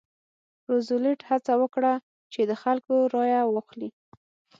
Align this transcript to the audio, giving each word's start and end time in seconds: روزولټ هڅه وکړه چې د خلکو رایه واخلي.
روزولټ 0.69 1.19
هڅه 1.29 1.53
وکړه 1.61 1.93
چې 2.33 2.41
د 2.49 2.51
خلکو 2.63 2.93
رایه 3.13 3.41
واخلي. 3.53 3.89